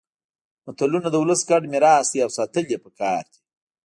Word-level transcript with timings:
متلونه 0.65 1.07
د 1.11 1.15
ولس 1.23 1.41
ګډ 1.49 1.63
میراث 1.71 2.07
دي 2.13 2.19
او 2.25 2.29
ساتل 2.37 2.65
يې 2.71 2.77
پکار 2.85 3.23
دي 3.31 3.39